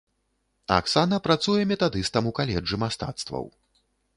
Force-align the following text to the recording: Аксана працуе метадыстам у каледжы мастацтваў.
Аксана 0.77 1.19
працуе 1.27 1.61
метадыстам 1.73 2.23
у 2.31 2.33
каледжы 2.41 2.75
мастацтваў. 2.85 3.45